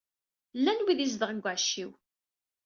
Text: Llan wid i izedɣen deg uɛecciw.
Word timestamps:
Llan 0.57 0.83
wid 0.85 0.99
i 1.01 1.05
izedɣen 1.05 1.37
deg 1.39 1.45
uɛecciw. 1.47 1.91